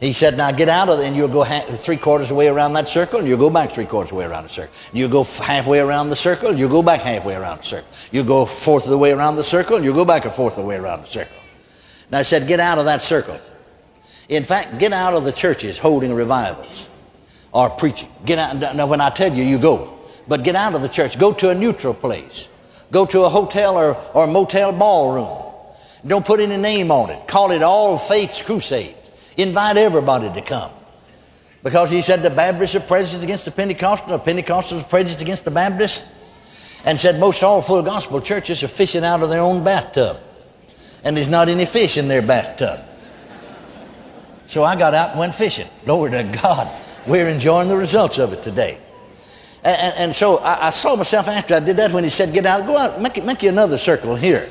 He 0.00 0.12
said, 0.12 0.36
now 0.36 0.52
get 0.52 0.68
out 0.68 0.88
of 0.88 0.98
there 0.98 1.08
and 1.08 1.16
you'll 1.16 1.26
go 1.26 1.42
ha- 1.42 1.62
three 1.62 1.96
quarters 1.96 2.30
away 2.30 2.46
around 2.46 2.74
that 2.74 2.86
circle 2.86 3.18
and 3.18 3.26
you'll 3.26 3.38
go 3.38 3.50
back 3.50 3.72
three 3.72 3.84
quarters 3.84 4.12
away 4.12 4.26
around 4.26 4.44
the 4.44 4.48
circle. 4.48 4.72
You'll 4.92 5.10
go 5.10 5.24
halfway 5.24 5.80
around 5.80 6.10
the 6.10 6.16
circle 6.16 6.50
and 6.50 6.58
you'll 6.58 6.70
go 6.70 6.82
back 6.82 7.00
halfway 7.00 7.34
around 7.34 7.58
the 7.58 7.64
circle. 7.64 7.88
You'll 8.12 8.24
go 8.24 8.46
fourth 8.46 8.84
of 8.84 8.90
the 8.90 8.98
way 8.98 9.10
around 9.10 9.36
the 9.36 9.44
circle 9.44 9.74
and 9.74 9.84
you'll 9.84 9.96
go 9.96 10.04
back 10.04 10.24
a 10.24 10.30
fourth 10.30 10.56
of 10.56 10.62
the 10.62 10.68
way 10.68 10.76
around 10.76 11.00
the 11.00 11.08
circle. 11.08 11.36
Now 12.12 12.18
I 12.18 12.22
said, 12.22 12.46
get 12.46 12.60
out 12.60 12.78
of 12.78 12.84
that 12.84 13.00
circle. 13.00 13.40
In 14.28 14.44
fact, 14.44 14.78
get 14.78 14.92
out 14.92 15.14
of 15.14 15.24
the 15.24 15.32
churches 15.32 15.78
holding 15.78 16.12
revivals 16.12 16.88
or 17.52 17.70
preaching. 17.70 18.10
Get 18.24 18.38
out. 18.38 18.76
Now, 18.76 18.86
when 18.86 19.00
I 19.00 19.10
tell 19.10 19.32
you, 19.32 19.42
you 19.42 19.58
go. 19.58 19.98
But 20.26 20.44
get 20.44 20.54
out 20.54 20.74
of 20.74 20.82
the 20.82 20.88
church. 20.88 21.18
Go 21.18 21.32
to 21.32 21.50
a 21.50 21.54
neutral 21.54 21.94
place. 21.94 22.48
Go 22.90 23.06
to 23.06 23.22
a 23.22 23.28
hotel 23.28 23.76
or, 23.76 23.96
or 24.14 24.26
motel 24.26 24.72
ballroom. 24.72 25.44
Don't 26.06 26.24
put 26.24 26.40
any 26.40 26.56
name 26.56 26.90
on 26.90 27.10
it. 27.10 27.26
Call 27.26 27.50
it 27.50 27.62
All 27.62 27.98
Faiths 27.98 28.42
Crusade. 28.42 28.94
Invite 29.36 29.76
everybody 29.76 30.32
to 30.32 30.42
come. 30.42 30.70
Because 31.62 31.90
he 31.90 32.02
said 32.02 32.22
the 32.22 32.30
Baptists 32.30 32.74
are 32.76 32.80
prejudiced 32.80 33.22
against 33.22 33.44
the 33.44 33.50
Pentecostal, 33.50 34.16
the 34.16 34.18
Pentecostals 34.18 34.80
are 34.80 34.84
prejudiced 34.84 35.22
against 35.22 35.44
the 35.44 35.50
Baptists. 35.50 36.14
And 36.84 36.98
said 36.98 37.18
most 37.18 37.42
all 37.42 37.60
full 37.60 37.82
gospel 37.82 38.20
churches 38.20 38.62
are 38.62 38.68
fishing 38.68 39.04
out 39.04 39.22
of 39.22 39.30
their 39.30 39.40
own 39.40 39.64
bathtub. 39.64 40.18
And 41.02 41.16
there's 41.16 41.28
not 41.28 41.48
any 41.48 41.64
fish 41.64 41.96
in 41.96 42.06
their 42.08 42.22
bathtub. 42.22 42.80
So 44.48 44.64
I 44.64 44.76
got 44.76 44.94
out 44.94 45.10
and 45.10 45.18
went 45.18 45.34
fishing. 45.34 45.68
Glory 45.84 46.10
to 46.12 46.22
God. 46.42 46.74
We're 47.06 47.28
enjoying 47.28 47.68
the 47.68 47.76
results 47.76 48.18
of 48.18 48.32
it 48.32 48.42
today. 48.42 48.78
And, 49.62 49.94
and 49.98 50.14
so 50.14 50.38
I, 50.38 50.68
I, 50.68 50.70
saw 50.70 50.96
myself 50.96 51.28
after 51.28 51.54
I 51.54 51.60
did 51.60 51.76
that 51.76 51.92
when 51.92 52.02
he 52.02 52.08
said, 52.08 52.32
Get 52.32 52.46
out, 52.46 52.64
go 52.64 52.76
out, 52.76 53.00
make, 53.00 53.22
make 53.24 53.42
you 53.42 53.50
another 53.50 53.76
circle 53.76 54.16
here. 54.16 54.48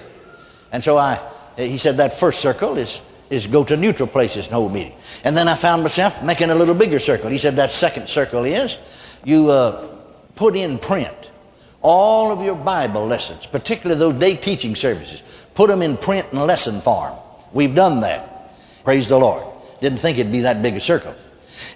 And 0.72 0.84
so 0.84 0.98
I, 0.98 1.20
he 1.56 1.77
said, 1.77 1.98
That 1.98 2.13
first 2.13 2.42
circle 2.42 2.77
is, 2.77 3.01
is 3.32 3.48
go 3.48 3.63
to 3.63 3.75
neutral 3.75 4.08
places 4.08 4.46
and 4.46 4.54
hold 4.54 4.72
meeting. 4.72 4.94
And 5.24 5.36
then 5.36 5.48
I 5.48 5.56
found 5.56 5.82
myself 5.82 6.24
making 6.24 6.51
a 6.51 6.56
little 6.56 6.75
bigger 6.75 7.00
circle. 7.00 7.32
He 7.32 7.39
said, 7.39 7.56
That 7.56 7.72
second 7.72 8.08
circle 8.08 8.44
is 8.44 9.18
you 9.24 9.50
uh, 9.50 9.98
put 10.36 10.56
in 10.56 10.77
print 10.77 11.32
all 11.82 12.32
of 12.32 12.44
your 12.44 12.56
Bible 12.56 13.08
lessons, 13.08 13.48
particularly 13.48 13.98
those 13.98 14.20
day 14.20 14.36
teaching 14.36 14.75
services. 14.75 15.48
Put 15.56 15.70
them 15.70 15.82
in 15.82 15.98
print 15.98 16.27
and 16.34 16.42
lesson 16.44 16.82
form. 16.82 17.16
We've 17.51 17.74
done 17.74 18.01
that. 18.01 18.54
Praise 18.84 19.08
the 19.08 19.18
Lord. 19.18 19.57
Didn't 19.81 20.00
think 20.00 20.17
it'd 20.17 20.31
be 20.31 20.41
that 20.41 20.62
big 20.62 20.75
a 20.75 20.79
circle. 20.79 21.15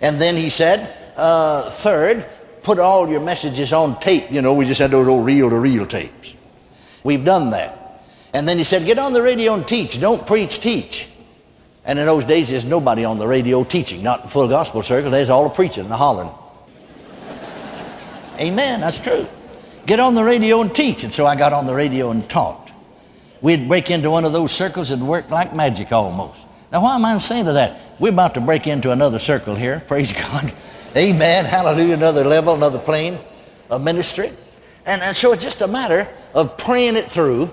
And 0.01 0.19
then 0.19 0.35
he 0.35 0.49
said, 0.49 0.95
uh, 1.15 1.69
third, 1.69 2.25
put 2.63 2.79
all 2.79 3.09
your 3.09 3.19
messages 3.19 3.73
on 3.73 3.99
tape. 3.99 4.31
You 4.31 4.41
know, 4.41 4.53
we 4.53 4.65
just 4.65 4.79
had 4.79 4.91
those 4.91 5.07
old 5.07 5.25
reel 5.25 5.49
to 5.49 5.57
reel 5.57 5.85
tapes. 5.85 6.35
We've 7.03 7.23
done 7.23 7.51
that. 7.51 8.03
And 8.33 8.47
then 8.47 8.57
he 8.57 8.63
said, 8.63 8.85
get 8.85 8.97
on 8.97 9.13
the 9.13 9.21
radio 9.21 9.53
and 9.53 9.67
teach. 9.67 9.99
Don't 9.99 10.25
preach, 10.25 10.59
teach. 10.59 11.09
And 11.83 11.97
in 11.97 12.05
those 12.05 12.25
days, 12.25 12.49
there's 12.49 12.65
nobody 12.65 13.05
on 13.05 13.17
the 13.17 13.27
radio 13.27 13.63
teaching, 13.63 14.03
not 14.03 14.23
in 14.23 14.29
full 14.29 14.47
gospel 14.47 14.83
circle. 14.83 15.09
There's 15.09 15.29
all 15.29 15.45
the 15.45 15.55
preaching 15.55 15.83
and 15.83 15.91
the 15.91 15.97
hollering. 15.97 16.29
Amen, 18.39 18.81
that's 18.81 18.99
true. 18.99 19.27
Get 19.87 19.99
on 19.99 20.13
the 20.13 20.23
radio 20.23 20.61
and 20.61 20.73
teach. 20.73 21.03
And 21.03 21.11
so 21.11 21.25
I 21.25 21.35
got 21.35 21.53
on 21.53 21.65
the 21.65 21.73
radio 21.73 22.11
and 22.11 22.29
taught. 22.29 22.71
We'd 23.41 23.67
break 23.67 23.89
into 23.89 24.11
one 24.11 24.25
of 24.25 24.31
those 24.31 24.51
circles 24.51 24.91
and 24.91 25.07
work 25.07 25.29
like 25.31 25.55
magic 25.55 25.91
almost. 25.91 26.39
Now, 26.71 26.83
why 26.83 26.95
am 26.95 27.03
I 27.03 27.17
saying 27.17 27.45
to 27.45 27.53
that? 27.53 27.79
We're 28.01 28.09
about 28.09 28.33
to 28.33 28.41
break 28.41 28.65
into 28.65 28.91
another 28.91 29.19
circle 29.19 29.53
here. 29.53 29.79
Praise 29.87 30.11
God. 30.11 30.51
Amen. 30.97 31.45
Hallelujah. 31.45 31.93
Another 31.93 32.23
level, 32.23 32.55
another 32.55 32.79
plane 32.79 33.19
of 33.69 33.83
ministry. 33.83 34.31
And, 34.87 35.03
and 35.03 35.15
so 35.15 35.33
it's 35.33 35.43
just 35.43 35.61
a 35.61 35.67
matter 35.67 36.07
of 36.33 36.57
praying 36.57 36.95
it 36.95 37.05
through. 37.05 37.51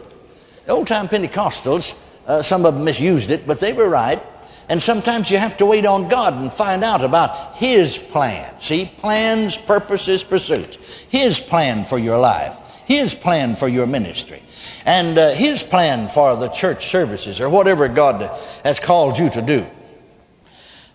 The 0.64 0.72
old 0.72 0.86
time 0.86 1.06
Pentecostals, 1.06 1.98
uh, 2.26 2.42
some 2.42 2.64
of 2.64 2.72
them 2.72 2.84
misused 2.84 3.30
it, 3.30 3.46
but 3.46 3.60
they 3.60 3.74
were 3.74 3.90
right. 3.90 4.22
And 4.70 4.82
sometimes 4.82 5.30
you 5.30 5.36
have 5.36 5.58
to 5.58 5.66
wait 5.66 5.84
on 5.84 6.08
God 6.08 6.32
and 6.32 6.50
find 6.50 6.82
out 6.82 7.04
about 7.04 7.56
His 7.56 7.98
plan. 7.98 8.58
See, 8.58 8.90
plans, 9.00 9.54
purposes, 9.54 10.24
pursuits. 10.24 11.04
His 11.10 11.38
plan 11.38 11.84
for 11.84 11.98
your 11.98 12.18
life, 12.18 12.56
His 12.86 13.12
plan 13.12 13.54
for 13.54 13.68
your 13.68 13.86
ministry, 13.86 14.42
and 14.86 15.18
uh, 15.18 15.32
His 15.32 15.62
plan 15.62 16.08
for 16.08 16.36
the 16.36 16.48
church 16.48 16.86
services 16.86 17.38
or 17.38 17.50
whatever 17.50 17.86
God 17.86 18.22
has 18.64 18.80
called 18.80 19.18
you 19.18 19.28
to 19.28 19.42
do. 19.42 19.66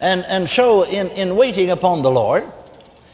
And, 0.03 0.25
and 0.27 0.49
so, 0.49 0.83
in, 0.83 1.09
in 1.11 1.37
waiting 1.37 1.71
upon 1.71 2.01
the 2.01 2.11
Lord, 2.11 2.43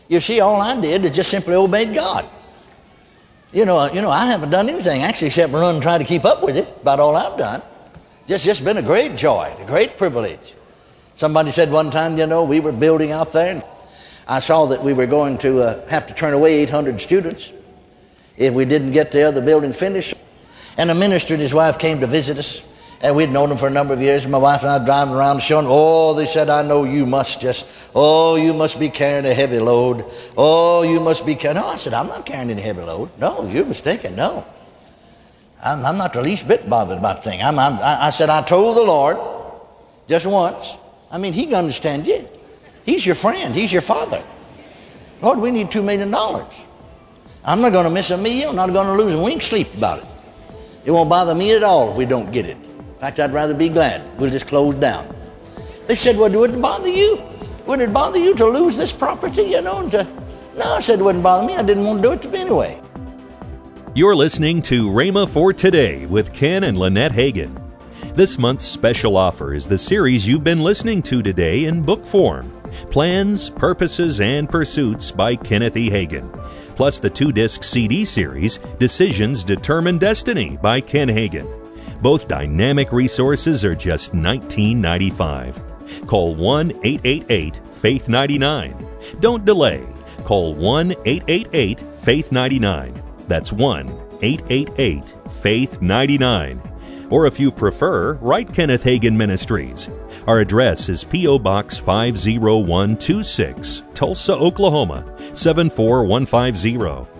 you 0.08 0.20
see, 0.20 0.40
all 0.40 0.60
I 0.60 0.82
did 0.82 1.06
is 1.06 1.12
just 1.12 1.30
simply 1.30 1.54
obeyed 1.54 1.94
God. 1.94 2.26
You 3.54 3.66
know, 3.66 3.86
you 3.94 4.02
know, 4.02 4.10
I 4.10 4.26
haven't 4.26 4.50
done 4.50 4.68
anything 4.70 5.04
actually 5.04 5.28
except 5.28 5.54
run 5.54 5.76
and 5.76 5.84
try 5.84 6.00
to 6.00 6.04
keep 6.04 6.26
up 6.26 6.42
with 6.42 6.58
it. 6.58 6.68
About 6.82 7.00
all 7.00 7.16
I've 7.16 7.38
done. 7.38 7.62
Just, 8.26 8.44
just 8.44 8.66
been 8.66 8.78
a 8.78 8.82
great 8.82 9.16
joy, 9.18 9.54
a 9.60 9.66
great 9.68 9.98
privilege. 9.98 10.56
Somebody 11.14 11.52
said 11.52 11.72
one 11.72 11.92
time, 11.92 12.18
you 12.18 12.26
know, 12.26 12.44
we 12.44 12.60
were 12.60 12.72
building 12.72 13.12
out 13.12 13.34
there, 13.34 13.52
and 13.52 13.64
I 14.28 14.40
saw 14.40 14.66
that 14.66 14.84
we 14.84 14.94
were 14.94 15.06
going 15.06 15.38
to 15.40 15.60
uh, 15.60 15.88
have 15.90 16.08
to 16.08 16.16
turn 16.16 16.34
away 16.34 16.62
800 16.62 17.00
students 17.00 17.54
if 18.36 18.52
we 18.52 18.66
didn't 18.66 18.94
get 18.94 19.12
the 19.12 19.22
other 19.22 19.42
building 19.42 19.74
finished. 19.74 20.16
And 20.76 20.90
a 20.90 20.96
minister 20.96 21.36
and 21.36 21.42
his 21.42 21.54
wife 21.54 21.78
came 21.78 22.00
to 22.00 22.08
visit 22.08 22.40
us. 22.40 22.66
And 23.02 23.16
we'd 23.16 23.30
known 23.30 23.48
them 23.48 23.58
for 23.58 23.68
a 23.68 23.72
number 23.72 23.94
of 23.94 24.02
years. 24.02 24.28
My 24.28 24.38
wife 24.38 24.62
and 24.62 24.70
I 24.70 24.84
driving 24.84 25.14
around 25.14 25.42
showing, 25.42 25.68
oh, 25.70 26.14
they 26.16 26.26
said, 26.26 26.50
I 26.50 26.64
know 26.64 26.84
you 26.84 27.06
must 27.06 27.40
just, 27.40 27.92
oh, 27.96 28.36
you 28.36 28.54
must 28.54 28.78
be 28.78 28.90
carrying 28.90 29.26
a 29.26 29.34
heavy 29.34 29.60
load. 29.60 30.04
Oh, 30.38 30.84
you 30.84 31.00
must 31.00 31.26
be 31.26 31.36
carrying. 31.36 31.62
No, 31.62 31.68
I 31.68 31.78
said, 31.78 31.94
I'm 31.94 32.08
not 32.08 32.26
carrying 32.26 32.52
any 32.52 32.62
heavy 32.62 32.82
load. 32.82 33.10
No, 33.18 33.48
you're 33.50 33.66
mistaken. 33.66 34.16
No. 34.18 34.46
I'm, 35.64 35.86
I'm 35.86 35.98
not 35.98 36.12
the 36.12 36.22
least 36.22 36.48
bit 36.48 36.70
bothered 36.70 36.98
about 36.98 37.24
the 37.24 37.30
thing. 37.30 37.42
I'm, 37.42 37.58
I'm, 37.58 37.80
I 37.82 38.10
said, 38.10 38.30
I 38.30 38.42
told 38.42 38.76
the 38.76 38.84
Lord 38.84 39.18
just 40.08 40.26
once. 40.26 40.76
I 41.10 41.18
mean, 41.18 41.32
He 41.32 41.46
can 41.46 41.56
understand 41.56 42.06
you. 42.06 42.28
He's 42.86 43.06
your 43.06 43.16
friend, 43.16 43.54
He's 43.54 43.72
your 43.72 43.82
father. 43.82 44.24
Lord, 45.22 45.40
we 45.40 45.52
need 45.52 45.68
$2 45.68 45.84
million. 45.84 46.14
I'm 47.44 47.62
not 47.62 47.72
going 47.72 47.86
to 47.86 47.92
miss 47.92 48.12
a 48.12 48.18
meal, 48.18 48.50
I'm 48.50 48.56
not 48.56 48.72
going 48.72 48.88
to 48.88 49.04
lose 49.04 49.14
a 49.14 49.22
wink 49.22 49.42
sleep 49.42 49.74
about 49.76 50.00
it. 50.00 50.06
It 50.86 50.92
won't 50.92 51.10
bother 51.10 51.36
me 51.36 51.56
at 51.56 51.64
all 51.64 51.92
if 51.92 51.98
we 51.98 52.06
don't 52.06 52.32
get 52.32 52.46
it. 52.46 52.58
In 53.00 53.04
fact, 53.04 53.18
I'd 53.22 53.32
rather 53.32 53.54
be 53.54 53.70
glad. 53.70 54.02
We'll 54.20 54.30
just 54.30 54.48
close 54.48 54.76
down. 54.76 55.08
They 55.88 55.96
said, 55.96 56.18
Well, 56.18 56.34
it 56.34 56.38
would 56.38 56.54
it 56.54 56.62
bother 56.62 56.90
you? 56.90 57.18
Would 57.66 57.80
it 57.80 57.94
bother 57.94 58.20
you 58.20 58.36
to 58.36 58.46
lose 58.46 58.76
this 58.76 58.92
property, 58.92 59.44
you 59.44 59.62
know? 59.62 59.90
To... 59.92 60.04
No, 60.58 60.66
I 60.66 60.82
said 60.82 61.00
it 61.00 61.04
wouldn't 61.04 61.24
bother 61.24 61.48
me. 61.48 61.56
I 61.56 61.64
didn't 61.64 61.86
want 61.86 62.02
to 62.02 62.10
do 62.10 62.12
it 62.12 62.22
to 62.24 62.28
me 62.28 62.40
anyway. 62.40 62.82
You're 63.96 64.18
listening 64.18 64.62
to 64.64 64.90
Rhema 64.90 65.30
for 65.30 65.54
Today 65.54 66.08
with 66.08 66.34
Ken 66.34 66.66
and 66.66 66.78
Lynette 66.78 67.14
Hagin. 67.14 67.58
This 68.16 68.38
month's 68.38 68.66
special 68.66 69.16
offer 69.16 69.54
is 69.54 69.66
the 69.66 69.78
series 69.78 70.28
you've 70.28 70.44
been 70.44 70.62
listening 70.62 71.02
to 71.04 71.24
today 71.24 71.64
in 71.66 71.82
book 71.82 72.06
form 72.06 72.52
Plans, 72.92 73.50
Purposes, 73.50 74.20
and 74.20 74.50
Pursuits 74.50 75.10
by 75.10 75.38
Kenneth 75.38 75.78
E. 75.78 75.90
Hagin, 75.90 76.30
plus 76.76 77.00
the 77.00 77.10
two 77.10 77.32
disc 77.32 77.64
CD 77.64 78.04
series 78.04 78.58
Decisions 78.78 79.46
Determine 79.46 80.00
Destiny 80.00 80.58
by 80.62 80.82
Ken 80.82 81.08
Hagin. 81.08 81.59
Both 82.02 82.28
dynamic 82.28 82.92
resources 82.92 83.64
are 83.66 83.76
just 83.76 84.14
$19.95. 84.14 86.08
Call 86.08 86.36
1 86.36 86.72
888 86.84 87.68
Faith 87.68 88.10
99. 88.10 88.76
Don't 89.20 89.46
delay. 89.46 89.86
Call 90.24 90.54
1 90.54 90.92
888 91.06 91.80
Faith 91.80 92.32
99. 92.32 92.94
That's 93.28 93.52
1 93.52 93.90
888 94.22 95.06
Faith 95.42 95.82
99. 95.82 96.62
Or 97.10 97.26
if 97.26 97.40
you 97.40 97.50
prefer, 97.52 98.14
write 98.16 98.54
Kenneth 98.54 98.84
Hagin 98.84 99.16
Ministries. 99.16 99.90
Our 100.28 100.42
address 100.42 100.90
is 100.90 101.04
P.O. 101.04 101.40
Box 101.40 101.80
50126, 101.80 103.82
Tulsa, 103.96 104.36
Oklahoma 104.36 105.04
74150. 105.34 107.19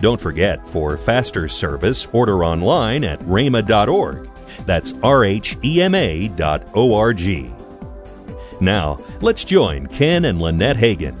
Don't 0.00 0.20
forget, 0.20 0.66
for 0.66 0.96
faster 0.96 1.48
service, 1.48 2.06
order 2.12 2.44
online 2.44 3.04
at 3.04 3.18
rhema.org. 3.20 4.28
That's 4.66 4.94
R-H-E-M-A 5.02 6.28
dot 6.28 6.68
O-R-G. 6.74 7.52
Now, 8.60 8.98
let's 9.20 9.44
join 9.44 9.86
Ken 9.86 10.24
and 10.24 10.40
Lynette 10.40 10.76
Hagin. 10.76 11.20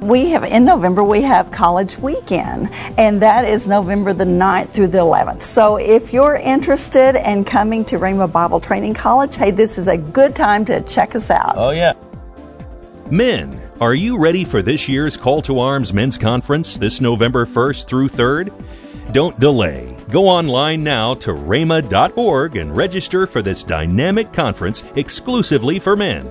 We 0.00 0.30
have, 0.30 0.44
in 0.44 0.64
November, 0.66 1.02
we 1.02 1.22
have 1.22 1.50
College 1.50 1.96
Weekend, 1.98 2.68
and 2.98 3.22
that 3.22 3.46
is 3.46 3.66
November 3.66 4.12
the 4.12 4.24
9th 4.24 4.68
through 4.68 4.88
the 4.88 4.98
11th. 4.98 5.42
So 5.42 5.76
if 5.76 6.12
you're 6.12 6.36
interested 6.36 7.16
in 7.16 7.44
coming 7.44 7.86
to 7.86 7.96
Rhema 7.96 8.30
Bible 8.30 8.60
Training 8.60 8.92
College, 8.92 9.36
hey, 9.36 9.50
this 9.50 9.78
is 9.78 9.88
a 9.88 9.96
good 9.96 10.36
time 10.36 10.66
to 10.66 10.82
check 10.82 11.14
us 11.14 11.30
out. 11.30 11.54
Oh, 11.56 11.70
yeah. 11.70 11.94
Men, 13.10 13.63
are 13.84 13.94
you 13.94 14.16
ready 14.16 14.46
for 14.46 14.62
this 14.62 14.88
year's 14.88 15.14
Call 15.14 15.42
to 15.42 15.58
Arms 15.58 15.92
Men's 15.92 16.16
Conference 16.16 16.78
this 16.78 17.02
November 17.02 17.44
1st 17.44 17.86
through 17.86 18.08
3rd? 18.08 19.12
Don't 19.12 19.38
delay. 19.38 19.94
Go 20.08 20.26
online 20.26 20.82
now 20.82 21.12
to 21.16 21.32
rhema.org 21.32 22.56
and 22.56 22.74
register 22.74 23.26
for 23.26 23.42
this 23.42 23.62
dynamic 23.62 24.32
conference 24.32 24.84
exclusively 24.96 25.78
for 25.78 25.96
men. 25.96 26.26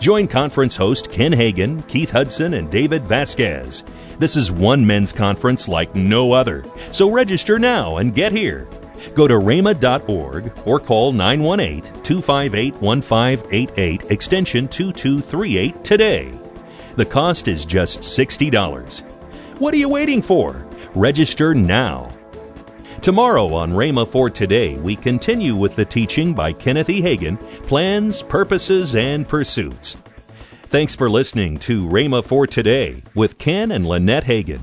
Join 0.00 0.26
conference 0.26 0.74
host 0.74 1.12
Ken 1.12 1.30
Hagin, 1.30 1.86
Keith 1.88 2.08
Hudson, 2.08 2.54
and 2.54 2.70
David 2.70 3.02
Vasquez. 3.02 3.84
This 4.18 4.34
is 4.34 4.50
one 4.50 4.86
men's 4.86 5.12
conference 5.12 5.68
like 5.68 5.94
no 5.94 6.32
other, 6.32 6.64
so 6.90 7.10
register 7.10 7.58
now 7.58 7.98
and 7.98 8.14
get 8.14 8.32
here. 8.32 8.66
Go 9.14 9.28
to 9.28 9.34
rhema.org 9.34 10.52
or 10.64 10.80
call 10.80 11.12
918 11.12 11.82
258 12.02 12.74
1588 12.76 14.10
extension 14.10 14.68
2238 14.68 15.84
today. 15.84 16.47
The 16.98 17.06
cost 17.06 17.46
is 17.46 17.64
just 17.64 18.00
$60. 18.00 19.02
What 19.60 19.72
are 19.72 19.76
you 19.76 19.88
waiting 19.88 20.20
for? 20.20 20.66
Register 20.96 21.54
now. 21.54 22.08
Tomorrow 23.02 23.54
on 23.54 23.70
Rhema 23.70 24.08
for 24.08 24.28
Today, 24.28 24.76
we 24.78 24.96
continue 24.96 25.54
with 25.54 25.76
the 25.76 25.84
teaching 25.84 26.34
by 26.34 26.52
Kenneth 26.52 26.90
E. 26.90 27.00
Hagin 27.00 27.38
Plans, 27.68 28.24
Purposes, 28.24 28.96
and 28.96 29.28
Pursuits. 29.28 29.96
Thanks 30.64 30.96
for 30.96 31.08
listening 31.08 31.60
to 31.60 31.86
Rhema 31.86 32.24
for 32.24 32.48
Today 32.48 33.00
with 33.14 33.38
Ken 33.38 33.70
and 33.70 33.86
Lynette 33.86 34.24
Hagin. 34.24 34.62